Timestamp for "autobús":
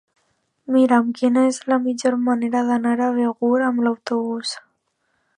3.91-4.55